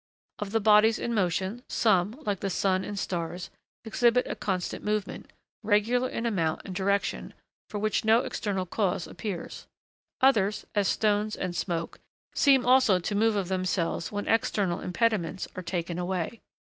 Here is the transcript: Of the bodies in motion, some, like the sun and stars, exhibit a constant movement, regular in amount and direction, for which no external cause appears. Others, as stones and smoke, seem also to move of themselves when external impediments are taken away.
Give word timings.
Of 0.39 0.49
the 0.49 0.59
bodies 0.59 0.97
in 0.97 1.13
motion, 1.13 1.61
some, 1.69 2.13
like 2.25 2.39
the 2.39 2.49
sun 2.49 2.83
and 2.83 2.97
stars, 2.97 3.51
exhibit 3.85 4.25
a 4.25 4.35
constant 4.35 4.83
movement, 4.83 5.31
regular 5.61 6.09
in 6.09 6.25
amount 6.25 6.61
and 6.65 6.73
direction, 6.73 7.35
for 7.69 7.77
which 7.77 8.03
no 8.03 8.21
external 8.21 8.65
cause 8.65 9.05
appears. 9.05 9.67
Others, 10.19 10.65
as 10.73 10.87
stones 10.87 11.35
and 11.35 11.55
smoke, 11.55 11.99
seem 12.33 12.65
also 12.65 12.97
to 12.97 13.13
move 13.13 13.35
of 13.35 13.47
themselves 13.47 14.11
when 14.11 14.27
external 14.27 14.79
impediments 14.81 15.47
are 15.55 15.61
taken 15.61 15.99
away. 15.99 16.41